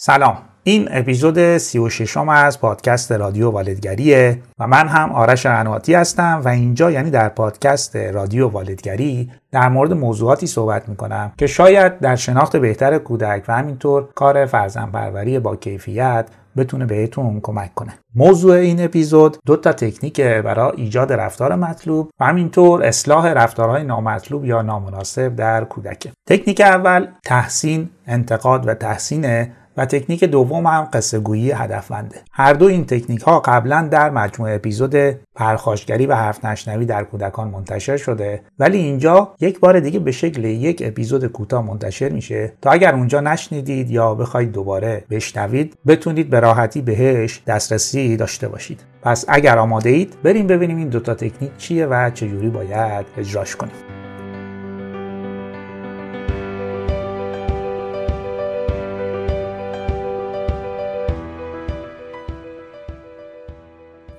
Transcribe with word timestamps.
سلام. 0.00 0.38
این 0.62 0.88
اپیزود 0.90 1.58
36 1.58 2.16
م 2.16 2.28
از 2.28 2.60
پادکست 2.60 3.12
رادیو 3.12 3.50
والدگریه 3.50 4.42
و 4.58 4.66
من 4.66 4.88
هم 4.88 5.12
آرش 5.12 5.46
قنواتی 5.46 5.94
هستم 5.94 6.40
و 6.44 6.48
اینجا 6.48 6.90
یعنی 6.90 7.10
در 7.10 7.28
پادکست 7.28 7.96
رادیو 7.96 8.48
والدگری 8.48 9.30
در 9.52 9.68
مورد 9.68 9.92
موضوعاتی 9.92 10.46
صحبت 10.46 10.88
می‌کنم 10.88 11.32
که 11.38 11.46
شاید 11.46 11.98
در 11.98 12.16
شناخت 12.16 12.56
بهتر 12.56 12.98
کودک 12.98 13.44
و 13.48 13.56
همینطور 13.56 14.08
کار 14.14 14.46
فرزندپروری 14.46 15.38
با 15.38 15.56
کیفیت 15.56 16.28
بتونه 16.56 16.86
بهتون 16.86 17.40
کمک 17.42 17.74
کنه. 17.74 17.94
موضوع 18.14 18.56
این 18.56 18.84
اپیزود 18.84 19.36
دو 19.46 19.56
تا 19.56 19.72
تکنیک 19.72 20.20
برای 20.20 20.72
ایجاد 20.76 21.12
رفتار 21.12 21.54
مطلوب 21.54 22.10
و 22.20 22.24
همینطور 22.24 22.82
اصلاح 22.82 23.32
رفتارهای 23.32 23.84
نامطلوب 23.84 24.44
یا 24.44 24.62
نامناسب 24.62 25.36
در 25.36 25.64
کودک 25.64 26.08
تکنیک 26.28 26.60
اول 26.60 27.06
تحسین 27.24 27.90
انتقاد 28.06 28.68
و 28.68 28.74
تحسینه 28.74 29.52
و 29.78 29.86
تکنیک 29.86 30.24
دوم 30.24 30.66
هم 30.66 30.88
قصه 30.92 31.18
گویی 31.18 31.50
هدفمنده. 31.50 32.16
هر 32.32 32.52
دو 32.52 32.66
این 32.66 32.84
تکنیک 32.84 33.20
ها 33.20 33.40
قبلا 33.40 33.88
در 33.90 34.10
مجموعه 34.10 34.54
اپیزود 34.54 34.94
پرخاشگری 35.34 36.06
و 36.06 36.14
حرف 36.14 36.44
نشنوی 36.44 36.86
در 36.86 37.04
کودکان 37.04 37.48
منتشر 37.48 37.96
شده 37.96 38.40
ولی 38.58 38.78
اینجا 38.78 39.34
یک 39.40 39.60
بار 39.60 39.80
دیگه 39.80 39.98
به 39.98 40.12
شکل 40.12 40.44
یک 40.44 40.82
اپیزود 40.84 41.26
کوتاه 41.26 41.66
منتشر 41.66 42.08
میشه. 42.08 42.52
تا 42.62 42.70
اگر 42.70 42.94
اونجا 42.94 43.20
نشنیدید 43.20 43.90
یا 43.90 44.14
بخواید 44.14 44.52
دوباره 44.52 45.04
بشنوید 45.10 45.74
بتونید 45.86 46.30
به 46.30 46.40
راحتی 46.40 46.80
بهش 46.82 47.42
دسترسی 47.46 48.16
داشته 48.16 48.48
باشید. 48.48 48.80
پس 49.02 49.24
اگر 49.28 49.58
آماده 49.58 49.90
اید 49.90 50.14
بریم 50.22 50.46
ببینیم 50.46 50.76
این 50.76 50.88
دوتا 50.88 51.14
تکنیک 51.14 51.56
چیه 51.56 51.86
و 51.86 52.10
چجوری 52.10 52.48
باید 52.48 53.06
اجراش 53.18 53.56
کنیم. 53.56 53.97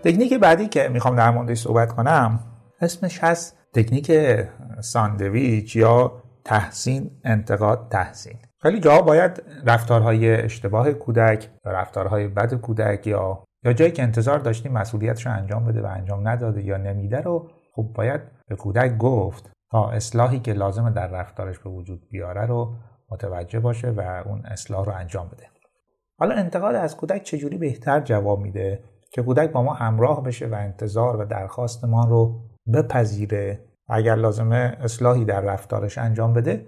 تکنیک 0.09 0.33
بعدی 0.33 0.67
که 0.67 0.89
می‌خوام 0.89 1.15
در 1.15 1.31
موردش 1.31 1.61
صحبت 1.61 1.91
کنم 1.91 2.39
اسمش 2.81 3.23
هست 3.23 3.57
تکنیک 3.73 4.11
ساندویچ 4.79 5.75
یا 5.75 6.23
تحسین 6.45 7.11
انتقاد 7.23 7.87
تحسین. 7.91 8.37
خیلی 8.61 8.79
جا 8.79 9.01
باید 9.01 9.43
رفتارهای 9.65 10.35
اشتباه 10.35 10.91
کودک 10.93 11.49
یا 11.65 11.71
رفتارهای 11.71 12.27
بد 12.27 12.53
کودک 12.53 13.07
یا 13.07 13.43
یا 13.63 13.73
جایی 13.73 13.91
که 13.91 14.03
انتظار 14.03 14.39
داشتیم 14.39 14.71
مسئولیتش 14.71 15.25
رو 15.25 15.33
انجام 15.33 15.65
بده 15.65 15.81
و 15.81 15.85
انجام 15.85 16.27
نداده 16.27 16.65
یا 16.65 16.77
نمیده 16.77 17.21
رو 17.21 17.49
خب 17.75 17.87
باید 17.95 18.21
به 18.47 18.55
کودک 18.55 18.97
گفت 18.97 19.51
تا 19.71 19.89
اصلاحی 19.89 20.39
که 20.39 20.53
لازم 20.53 20.89
در 20.89 21.07
رفتارش 21.07 21.59
به 21.59 21.69
وجود 21.69 22.09
بیاره 22.11 22.45
رو 22.45 22.73
متوجه 23.09 23.59
باشه 23.59 23.89
و 23.89 24.23
اون 24.25 24.45
اصلاح 24.45 24.85
رو 24.85 24.93
انجام 24.93 25.27
بده. 25.27 25.47
حالا 26.19 26.35
انتقاد 26.35 26.75
از 26.75 26.97
کودک 26.97 27.23
چجوری 27.23 27.57
بهتر 27.57 27.99
جواب 27.99 28.39
میده؟ 28.39 28.83
که 29.11 29.23
کودک 29.23 29.51
با 29.51 29.63
ما 29.63 29.73
همراه 29.73 30.23
بشه 30.23 30.47
و 30.47 30.53
انتظار 30.53 31.15
و 31.21 31.25
درخواست 31.25 31.85
ما 31.85 32.05
رو 32.05 32.41
بپذیره. 32.73 33.65
اگر 33.89 34.15
لازمه 34.15 34.77
اصلاحی 34.79 35.25
در 35.25 35.41
رفتارش 35.41 35.97
انجام 35.97 36.33
بده 36.33 36.65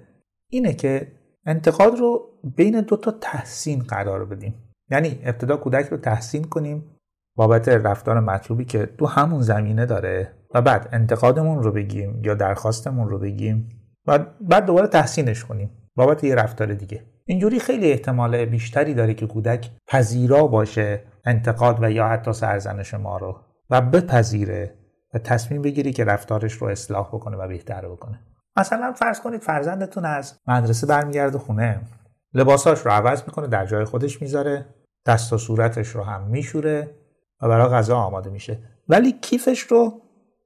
اینه 0.50 0.74
که 0.74 1.08
انتقاد 1.46 2.00
رو 2.00 2.30
بین 2.56 2.82
دو 2.82 2.98
تا 2.98 3.12
تحسین 3.12 3.80
قرار 3.80 4.26
بدیم. 4.26 4.54
یعنی 4.92 5.20
ابتدا 5.24 5.58
کودک 5.58 5.86
رو 5.86 5.98
تحسین 5.98 6.44
کنیم 6.44 6.84
بابت 7.36 7.70
رفتار 7.70 8.20
مطلوبی 8.20 8.66
که 8.66 8.86
تو 8.86 9.06
همون 9.06 9.42
زمینه 9.42 9.86
داره 9.86 10.34
و 10.54 10.62
بعد 10.62 10.90
انتقادمون 10.92 11.64
رو 11.64 11.72
بگیم 11.72 12.22
یا 12.24 12.34
درخواستمون 12.34 13.10
رو 13.10 13.20
بگیم 13.20 13.70
و 14.08 14.20
بعد 14.42 14.66
دوباره 14.66 14.88
تحسینش 14.88 15.46
کنیم 15.46 15.70
بابت 15.96 16.24
یه 16.24 16.36
رفتار 16.36 16.74
دیگه. 16.74 17.02
اینجوری 17.26 17.60
خیلی 17.60 17.92
احتمال 17.92 18.46
بیشتری 18.46 18.94
داره 18.94 19.14
که 19.14 19.28
کودک 19.28 19.70
پذیرا 19.88 20.48
باشه 20.48 21.04
انتقاد 21.26 21.84
و 21.84 21.92
یا 21.92 22.08
حتی 22.08 22.34
سرزنش 22.34 22.94
ما 22.94 23.18
رو 23.18 23.40
و 23.70 23.82
بپذیره 23.82 24.76
و 25.14 25.20
تصمیم 25.20 25.62
بگیری 25.62 25.94
که 25.94 26.06
رفتارش 26.06 26.54
رو 26.54 26.68
اصلاح 26.68 27.08
بکنه 27.08 27.38
و 27.38 27.48
بهتر 27.48 27.88
بکنه. 27.88 28.20
مثلا 28.58 28.94
فرض 28.94 29.22
کنید 29.22 29.42
فرزندتون 29.42 30.06
از 30.06 30.40
مدرسه 30.48 30.88
برمیگرده 30.88 31.38
خونه 31.38 31.82
لباساش 32.34 32.80
رو 32.80 32.92
عوض 32.92 33.24
می‌کنه 33.24 33.48
در 33.48 33.66
جای 33.66 33.86
خودش 33.86 34.22
می‌ذاره 34.22 34.66
دست 35.06 35.34
و 35.34 35.38
صورتش 35.38 35.88
رو 35.88 36.04
هم 36.04 36.28
میشوره 36.28 36.90
و 37.42 37.48
برای 37.48 37.68
غذا 37.68 37.98
آماده 37.98 38.30
میشه. 38.30 38.60
ولی 38.90 39.12
کیفش 39.12 39.60
رو 39.60 40.02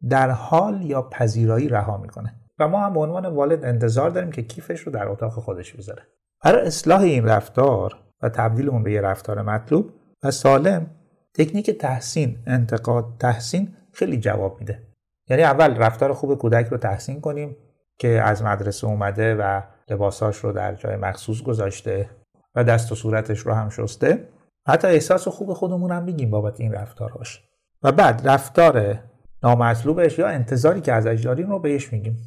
در 0.09 0.29
حال 0.29 0.81
یا 0.81 1.01
پذیرایی 1.01 1.69
رها 1.69 1.97
می‌کنه. 1.97 2.35
و 2.59 2.67
ما 2.67 2.85
هم 2.85 2.93
به 2.93 2.99
عنوان 2.99 3.25
والد 3.25 3.65
انتظار 3.65 4.09
داریم 4.09 4.31
که 4.31 4.41
کیفش 4.41 4.79
رو 4.79 4.91
در 4.91 5.07
اتاق 5.07 5.33
خودش 5.33 5.73
بذاره. 5.73 6.03
برای 6.43 6.67
اصلاح 6.67 7.01
این 7.01 7.25
رفتار 7.25 7.95
و 8.21 8.29
تبدیل 8.29 8.69
اون 8.69 8.83
به 8.83 8.91
یه 8.91 9.01
رفتار 9.01 9.41
مطلوب 9.41 9.89
و 10.23 10.31
سالم 10.31 10.87
تکنیک 11.33 11.71
تحسین 11.71 12.37
انتقاد 12.47 13.05
تحسین 13.19 13.75
خیلی 13.93 14.17
جواب 14.17 14.59
میده. 14.59 14.83
یعنی 15.29 15.43
اول 15.43 15.77
رفتار 15.77 16.13
خوب 16.13 16.35
کودک 16.35 16.67
رو 16.67 16.77
تحسین 16.77 17.21
کنیم 17.21 17.55
که 17.99 18.21
از 18.21 18.43
مدرسه 18.43 18.87
اومده 18.87 19.35
و 19.35 19.61
لباساش 19.89 20.37
رو 20.37 20.51
در 20.51 20.75
جای 20.75 20.95
مخصوص 20.95 21.41
گذاشته 21.41 22.09
و 22.55 22.63
دست 22.63 22.91
و 22.91 22.95
صورتش 22.95 23.39
رو 23.39 23.53
هم 23.53 23.69
شسته. 23.69 24.27
حتی 24.67 24.87
احساس 24.87 25.27
خوب 25.27 25.53
خودمون 25.53 25.91
هم 25.91 26.03
میگیم 26.03 26.29
بابت 26.29 26.59
این 26.59 26.71
رفتارهاش 26.71 27.43
و 27.83 27.91
بعد 27.91 28.21
رفتار 28.27 28.99
نامطلوبش 29.43 30.19
یا 30.19 30.27
انتظاری 30.27 30.81
که 30.81 30.93
ازش 30.93 31.21
داریم 31.23 31.49
رو 31.49 31.59
بهش 31.59 31.93
میگیم. 31.93 32.17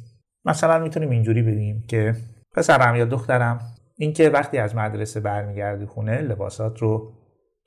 مثلا 0.45 0.79
می‌تونیم 0.79 1.09
اینجوری 1.09 1.41
بگیم 1.41 1.83
که 1.87 2.15
پسرم 2.55 2.95
یا 2.95 3.05
دخترم 3.05 3.59
اینکه 3.97 4.29
وقتی 4.29 4.57
از 4.57 4.75
مدرسه 4.75 5.19
برمیگردی 5.19 5.85
خونه 5.85 6.21
لباسات 6.21 6.79
رو 6.79 7.13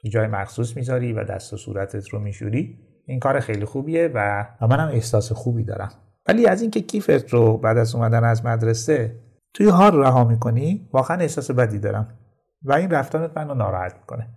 تو 0.02 0.08
جای 0.08 0.26
مخصوص 0.26 0.76
می‌ذاری 0.76 1.12
و 1.12 1.24
دست 1.24 1.52
و 1.52 1.56
صورتت 1.56 2.08
رو 2.08 2.18
میشوری. 2.18 2.78
این 3.06 3.20
کار 3.20 3.40
خیلی 3.40 3.64
خوبیه 3.64 4.10
و 4.14 4.46
منم 4.60 4.88
احساس 4.88 5.32
خوبی 5.32 5.64
دارم. 5.64 5.92
ولی 6.28 6.46
از 6.46 6.62
اینکه 6.62 6.80
کیفت 6.80 7.28
رو 7.30 7.56
بعد 7.56 7.78
از 7.78 7.94
اومدن 7.94 8.24
از 8.24 8.46
مدرسه 8.46 9.18
توی 9.54 9.68
حال 9.68 9.98
رها 9.98 10.24
می‌کنی 10.24 10.88
واقعا 10.92 11.16
احساس 11.16 11.50
بدی 11.50 11.78
دارم 11.78 12.18
و 12.62 12.72
این 12.72 12.90
رفتارت 12.90 13.36
منو 13.36 13.54
ناراحت 13.54 13.94
می‌کنه. 13.94 14.28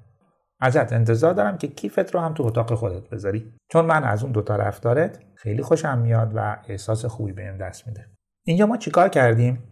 ازت 0.59 0.93
انتظار 0.93 1.33
دارم 1.33 1.57
که 1.57 1.67
کیفت 1.67 2.13
رو 2.13 2.19
هم 2.19 2.33
تو 2.33 2.43
اتاق 2.43 2.73
خودت 2.73 3.09
بذاری. 3.09 3.53
چون 3.71 3.85
من 3.85 4.03
از 4.03 4.23
اون 4.23 4.31
دوتا 4.31 4.55
رفتارت 4.55 5.19
خیلی 5.35 5.63
خوشم 5.63 5.97
میاد 5.97 6.31
و 6.35 6.57
احساس 6.67 7.05
خوبی 7.05 7.31
بهم 7.31 7.57
دست 7.57 7.87
میده. 7.87 8.05
اینجا 8.45 8.65
ما 8.65 8.77
چیکار 8.77 9.09
کردیم؟ 9.09 9.63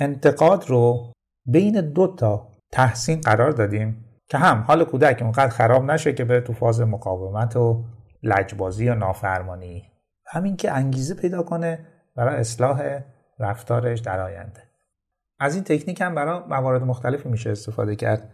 انتقاد 0.00 0.64
رو 0.68 1.12
بین 1.46 1.80
دو 1.80 2.06
تا 2.06 2.48
تحسین 2.72 3.20
قرار 3.20 3.50
دادیم. 3.50 4.04
که 4.32 4.38
هم 4.38 4.64
حال 4.66 4.84
کودک 4.84 5.18
اونقدر 5.22 5.48
خراب 5.48 5.84
نشه 5.84 6.12
که 6.12 6.24
بره 6.24 6.40
تو 6.40 6.52
فاز 6.52 6.80
مقاومت 6.80 7.56
و 7.56 7.84
لجبازی 8.22 8.84
یا 8.84 8.94
نافرمانی. 8.94 9.84
همین 10.26 10.56
که 10.56 10.72
انگیزه 10.72 11.14
پیدا 11.14 11.42
کنه 11.42 11.86
برای 12.16 12.36
اصلاح 12.36 13.00
رفتارش 13.38 14.00
در 14.00 14.20
آینده. 14.20 14.62
از 15.40 15.54
این 15.54 15.64
تکنیک 15.64 16.00
هم 16.00 16.14
برای 16.14 16.40
موارد 16.48 16.82
مختلفی 16.82 17.28
میشه 17.28 17.50
استفاده 17.50 17.96
کرد. 17.96 18.30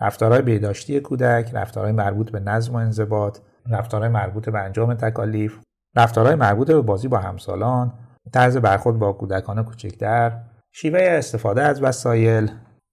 رفتارهای 0.00 0.42
بهداشتی 0.42 1.00
کودک 1.00 1.50
رفتارهای 1.54 1.92
مربوط 1.92 2.30
به 2.30 2.40
نظم 2.40 2.74
و 2.74 2.76
انضباط 2.76 3.38
رفتارهای 3.70 4.10
مربوط 4.10 4.48
به 4.48 4.58
انجام 4.58 4.94
تکالیف 4.94 5.58
رفتارهای 5.96 6.34
مربوط 6.34 6.66
به 6.66 6.80
بازی 6.80 7.08
با 7.08 7.18
همسالان 7.18 7.92
طرز 8.32 8.56
برخورد 8.56 8.98
با 8.98 9.12
کودکان 9.12 9.64
کوچکتر 9.64 10.40
شیوه 10.72 11.00
استفاده 11.02 11.62
از 11.62 11.82
وسایل 11.82 12.50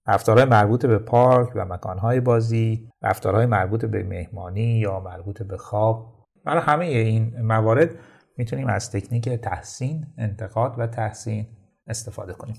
رفتارهای 0.10 0.46
مربوط 0.46 0.86
به 0.86 0.98
پارک 0.98 1.52
و 1.56 1.66
مکانهای 1.66 2.20
بازی 2.20 2.90
رفتارهای 3.02 3.46
مربوط 3.46 3.86
به 3.86 4.04
مهمانی 4.04 4.62
یا 4.62 5.00
مربوط 5.00 5.44
به 5.44 5.58
خواب. 5.58 6.14
برای 6.46 6.62
همه 6.62 6.86
این 6.86 7.42
موارد 7.42 7.90
می‌تونیم 8.38 8.68
از 8.68 8.92
تکنیک 8.92 9.30
تحسین 9.30 10.08
انتقاد 10.18 10.76
و 10.78 10.88
تحسین 10.88 11.48
استفاده 11.88 12.34
کنیم. 12.34 12.56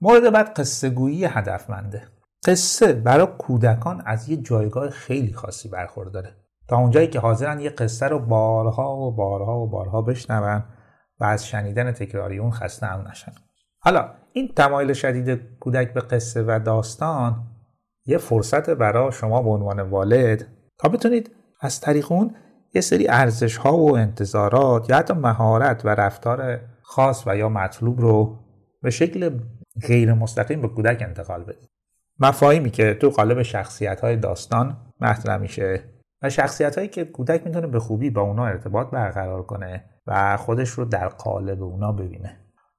مورد 0.00 0.32
بعد 0.32 0.54
قصه 0.60 0.90
گویی 0.90 1.24
هدفمنده. 1.24 2.02
قصه 2.46 2.92
برای 2.92 3.26
کودکان 3.38 4.02
از 4.06 4.28
یه 4.28 4.36
جایگاه 4.36 4.90
خیلی 4.90 5.32
خاصی 5.32 5.68
برخورداره 5.68 6.36
تا 6.68 6.76
اونجایی 6.76 7.06
که 7.06 7.20
حاضرن 7.20 7.60
یه 7.60 7.70
قصه 7.70 8.08
رو 8.08 8.18
بارها 8.18 8.96
و 8.96 9.16
بارها 9.16 9.60
و 9.60 9.70
بارها 9.70 10.02
بشنون 10.02 10.64
و 11.20 11.24
از 11.24 11.46
شنیدن 11.46 11.92
تکراری 11.92 12.38
اون 12.38 12.50
خسته 12.50 12.86
هم 12.86 13.08
نشن. 13.08 13.32
حالا 13.84 14.10
این 14.32 14.48
تمایل 14.56 14.92
شدید 14.92 15.40
کودک 15.60 15.92
به 15.94 16.00
قصه 16.00 16.42
و 16.42 16.60
داستان 16.64 17.42
یه 18.06 18.18
فرصت 18.18 18.70
برای 18.70 19.12
شما 19.12 19.42
به 19.42 19.50
عنوان 19.50 19.80
والد 19.80 20.46
تا 20.78 20.88
بتونید 20.88 21.30
از 21.60 21.80
طریق 21.80 22.12
اون 22.12 22.34
یه 22.74 22.80
سری 22.80 23.08
ارزش 23.08 23.56
ها 23.56 23.76
و 23.76 23.96
انتظارات 23.96 24.90
یا 24.90 24.96
حتی 24.96 25.14
مهارت 25.14 25.84
و 25.84 25.88
رفتار 25.88 26.60
خاص 26.82 27.22
و 27.26 27.36
یا 27.36 27.48
مطلوب 27.48 28.00
رو 28.00 28.38
به 28.82 28.90
شکل 28.90 29.30
غیر 29.86 30.14
مستقیم 30.14 30.62
به 30.62 30.68
کودک 30.68 31.02
انتقال 31.02 31.44
بدید. 31.44 31.68
مفاهیمی 32.20 32.70
که 32.70 32.94
تو 32.94 33.10
قالب 33.10 33.42
شخصیت 33.42 34.00
های 34.00 34.16
داستان 34.16 34.76
مطرح 35.00 35.36
میشه 35.36 35.84
و 36.22 36.30
شخصیت 36.30 36.76
هایی 36.76 36.88
که 36.88 37.04
کودک 37.04 37.46
می‌تونه 37.46 37.66
به 37.66 37.80
خوبی 37.80 38.10
با 38.10 38.22
اونا 38.22 38.46
ارتباط 38.46 38.90
برقرار 38.90 39.42
کنه 39.42 39.84
و 40.06 40.36
خودش 40.36 40.68
رو 40.68 40.84
در 40.84 41.08
قالب 41.08 41.62
اونا 41.62 41.92
ببینه. 41.92 42.38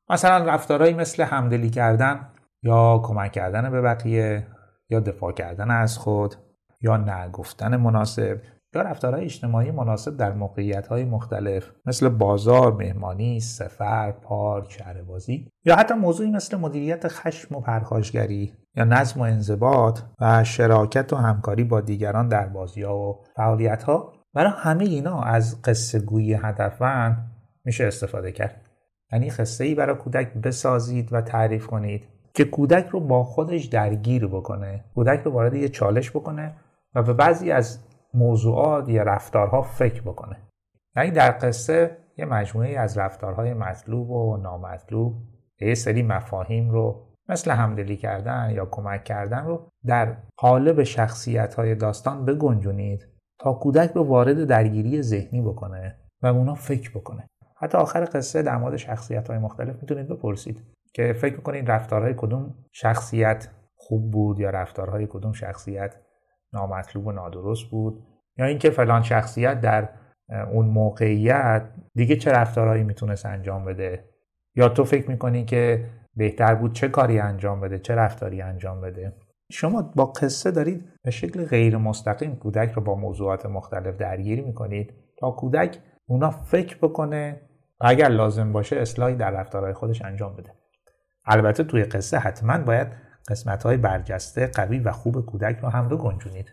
مثلا 0.09 0.45
رفتارهایی 0.45 0.93
مثل 0.93 1.23
همدلی 1.23 1.69
کردن 1.69 2.29
یا 2.63 3.01
کمک 3.03 3.31
کردن 3.31 3.71
به 3.71 3.81
بقیه 3.81 4.47
یا 4.89 4.99
دفاع 4.99 5.31
کردن 5.31 5.71
از 5.71 5.97
خود 5.97 6.35
یا 6.81 6.97
نگفتن 6.97 7.77
مناسب 7.77 8.41
یا 8.75 8.81
رفتارهای 8.81 9.25
اجتماعی 9.25 9.71
مناسب 9.71 10.17
در 10.17 10.33
موقعیت 10.33 10.91
مختلف 10.91 11.71
مثل 11.85 12.09
بازار، 12.09 12.73
مهمانی، 12.73 13.39
سفر، 13.39 14.11
پارک، 14.11 14.71
شهربازی 14.71 15.49
یا 15.65 15.75
حتی 15.75 15.93
موضوعی 15.93 16.31
مثل 16.31 16.57
مدیریت 16.57 17.07
خشم 17.07 17.55
و 17.55 17.61
پرخاشگری 17.61 18.53
یا 18.75 18.83
نظم 18.83 19.19
و 19.19 19.23
انضباط 19.23 19.99
و 20.19 20.43
شراکت 20.43 21.13
و 21.13 21.15
همکاری 21.15 21.63
با 21.63 21.81
دیگران 21.81 22.27
در 22.27 22.45
بازی 22.45 22.81
ها 22.81 22.97
و 22.97 23.23
فعالیت 23.35 23.83
ها 23.83 24.13
برای 24.33 24.53
همه 24.55 24.83
اینا 24.83 25.21
از 25.21 25.61
قصه 25.61 25.99
گویی 25.99 26.33
هدفمند 26.33 27.31
میشه 27.65 27.85
استفاده 27.85 28.31
کرد. 28.31 28.72
یعنی 29.13 29.29
قصه 29.29 29.63
ای 29.63 29.75
برای 29.75 29.95
کودک 29.95 30.33
بسازید 30.33 31.13
و 31.13 31.21
تعریف 31.21 31.67
کنید 31.67 32.07
که 32.33 32.45
کودک 32.45 32.87
رو 32.87 32.99
با 32.99 33.23
خودش 33.23 33.65
درگیر 33.65 34.27
بکنه. 34.27 34.83
کودک 34.95 35.21
رو 35.23 35.31
وارد 35.31 35.53
یه 35.53 35.69
چالش 35.69 36.11
بکنه 36.11 36.53
و 36.95 37.03
به 37.03 37.13
بعضی 37.13 37.51
از 37.51 37.79
موضوعات 38.13 38.89
یا 38.89 39.03
رفتارها 39.03 39.61
فکر 39.61 40.01
بکنه. 40.01 40.37
یعنی 40.95 41.11
در 41.11 41.31
قصه 41.41 41.97
یه 42.17 42.25
مجموعه 42.25 42.79
از 42.79 42.97
رفتارهای 42.97 43.53
مطلوب 43.53 44.11
و 44.11 44.37
نامطلوب 44.37 45.13
یه 45.61 45.75
سری 45.75 46.03
مفاهیم 46.03 46.69
رو 46.69 47.05
مثل 47.29 47.51
همدلی 47.51 47.97
کردن 47.97 48.51
یا 48.55 48.65
کمک 48.65 49.03
کردن 49.03 49.45
رو 49.45 49.67
در 49.85 50.17
قالب 50.37 50.83
شخصیت 50.83 51.55
های 51.55 51.75
داستان 51.75 52.25
بگنجونید 52.25 53.07
تا 53.39 53.53
کودک 53.53 53.91
رو 53.91 54.03
وارد 54.03 54.43
درگیری 54.45 55.01
ذهنی 55.01 55.41
بکنه 55.41 55.95
و 56.21 56.27
اونا 56.27 56.55
فکر 56.55 56.91
بکنه. 56.91 57.27
حتی 57.55 57.77
آخر 57.77 58.05
قصه 58.13 58.41
در 58.41 58.57
مورد 58.57 58.75
شخصیت 58.75 59.27
های 59.27 59.37
مختلف 59.37 59.81
می‌تونید 59.81 60.07
بپرسید 60.07 60.61
که 60.93 61.13
فکر 61.13 61.35
می‌کنید 61.35 61.71
رفتارهای 61.71 62.13
کدوم 62.17 62.53
شخصیت 62.71 63.47
خوب 63.75 64.11
بود 64.11 64.39
یا 64.39 64.49
رفتارهای 64.49 65.07
کدوم 65.09 65.33
شخصیت 65.33 65.95
نامطلوب 66.53 67.07
و 67.07 67.11
نادرست 67.11 67.65
بود 67.65 68.03
یا 68.37 68.45
اینکه 68.45 68.69
فلان 68.69 69.03
شخصیت 69.03 69.61
در 69.61 69.89
اون 70.51 70.65
موقعیت 70.65 71.69
دیگه 71.95 72.15
چه 72.15 72.31
رفتارهایی 72.31 72.83
می‌تونست 72.83 73.25
انجام 73.25 73.65
بده؟ 73.65 74.05
یا 74.55 74.69
تو 74.69 74.83
فکر 74.83 75.09
می‌کنی 75.09 75.45
که 75.45 75.89
بهتر 76.15 76.55
بود 76.55 76.73
چه 76.73 76.87
کاری 76.87 77.19
انجام 77.19 77.61
بده 77.61 77.79
چه 77.79 77.95
رفتاری 77.95 78.41
انجام 78.41 78.81
بده؟ 78.81 79.13
شما 79.51 79.81
با 79.95 80.05
قصه 80.05 80.51
دارید 80.51 80.89
به 81.03 81.11
شکل 81.11 81.45
غیر 81.45 81.77
مستقیم 81.77 82.35
کودک 82.35 82.71
رو 82.71 82.81
با 82.81 82.95
موضوعات 82.95 83.45
مختلف 83.45 83.97
درگیری 83.97 84.41
می‌کنید 84.41 84.93
تا 85.17 85.31
کودک 85.31 85.77
اونا 86.05 86.29
فکر 86.29 86.77
بکنه 86.77 87.41
اگر 87.81 88.09
لازم 88.09 88.51
باشه 88.51 88.75
اصلاحی 88.75 89.15
در 89.15 89.31
رفتارهای 89.31 89.73
خودش 89.73 90.01
انجام 90.01 90.35
بده. 90.35 90.53
البته 91.25 91.63
توی 91.63 91.83
قصه 91.83 92.17
حتما 92.17 92.57
باید 92.57 92.87
قسمت 93.29 93.63
های 93.63 93.77
برجسته 93.77 94.47
قوی 94.47 94.79
و 94.79 94.91
خوب 94.91 95.25
کودک 95.25 95.59
رو 95.61 95.69
هم 95.69 95.87
گنجونید. 95.87 96.51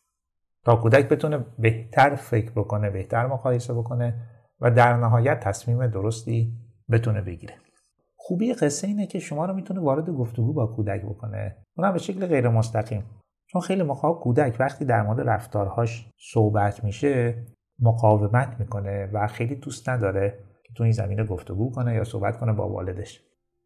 تا 0.64 0.76
کودک 0.76 1.08
بتونه 1.08 1.44
بهتر 1.58 2.14
فکر 2.14 2.50
بکنه 2.50 2.90
بهتر 2.90 3.26
مقایسه 3.26 3.74
بکنه 3.74 4.14
و 4.60 4.70
در 4.70 4.96
نهایت 4.96 5.40
تصمیم 5.40 5.86
درستی 5.86 6.52
بتونه 6.90 7.20
بگیره. 7.20 7.54
خوبی 8.16 8.54
قصه 8.54 8.86
اینه 8.86 9.06
که 9.06 9.18
شما 9.18 9.46
رو 9.46 9.54
می‌تونه 9.54 9.80
وارد 9.80 10.10
گفتگو 10.10 10.52
با 10.52 10.66
کودک 10.66 11.02
بکنه. 11.02 11.56
اونم 11.76 11.92
به 11.92 11.98
شکل 11.98 12.26
غیر 12.26 12.48
مستقیم 12.48 13.04
چون 13.46 13.60
خیلی 13.60 13.82
موقع 13.82 14.12
کودک 14.12 14.56
وقتی 14.60 14.84
در 14.84 15.02
مورد 15.02 15.28
رفتارهاش 15.28 16.10
صحبت 16.32 16.84
میشه 16.84 17.46
مقاومت 17.82 18.56
می‌کنه 18.58 19.10
و 19.12 19.26
خیلی 19.26 19.54
دوست 19.54 19.88
نداره 19.88 20.38
که 20.62 20.74
تو 20.74 20.82
این 20.82 20.92
زمینه 20.92 21.24
گفتگو 21.24 21.70
کنه 21.70 21.94
یا 21.94 22.04
صحبت 22.04 22.38
کنه 22.38 22.52
با 22.52 22.68
والدش. 22.68 23.22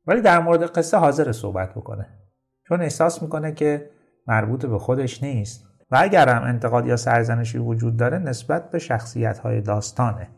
ولی 0.07 0.21
در 0.21 0.41
مورد 0.41 0.63
قصه 0.63 0.97
حاضر 0.97 1.33
صحبت 1.33 1.71
بکنه. 1.75 2.07
چون 2.69 2.81
احساس 2.81 3.23
می‌کنه 3.23 3.53
که 3.53 3.91
مربوط 4.27 4.67
به 4.67 4.79
خودش 4.79 5.23
نیست 5.23 5.65
و 5.91 5.97
اگر 6.01 6.29
هم 6.29 6.43
انتقاد 6.43 6.87
یا 6.87 6.97
سرزنشی 6.97 7.59
وجود 7.59 7.97
داره 7.97 8.19
نسبت 8.19 8.71
به 8.71 8.79
شخصیت 8.79 9.39
های 9.39 9.61
داستانه 9.61 10.29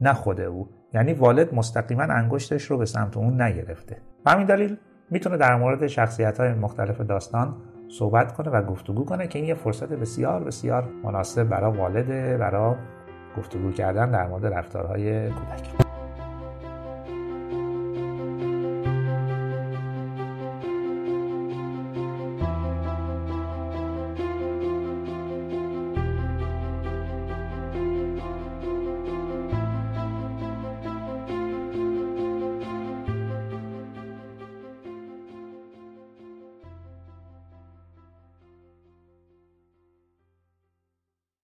نه 0.00 0.12
خود 0.12 0.40
او. 0.40 0.68
یعنی 0.94 1.12
والد 1.12 1.54
مستقیما 1.54 2.02
انگشتش 2.02 2.62
رو 2.62 2.78
به 2.78 2.86
سمت 2.86 3.16
اون 3.16 3.42
نگرفته. 3.42 3.96
و 4.26 4.30
همین 4.30 4.46
دلیل 4.46 4.76
می‌تونه 5.10 5.36
در 5.36 5.56
مورد 5.56 5.86
شخصیت 5.86 6.40
های 6.40 6.54
مختلف 6.54 7.00
داستان 7.00 7.56
صحبت 7.98 8.32
کنه 8.32 8.50
و 8.50 8.62
گفتگو 8.62 9.04
کنه 9.04 9.26
که 9.26 9.38
این 9.38 9.48
یه 9.48 9.54
فرصت 9.54 9.88
بسیار 9.88 10.44
بسیار 10.44 10.88
مناسب 11.04 11.44
برای 11.44 11.78
والده 11.78 12.36
برای 12.36 12.74
گفتگو 13.38 13.72
کردن 13.72 14.10
در 14.10 14.26
مورد 14.26 14.46
رفتارهای 14.46 15.30
کودک. 15.30 15.85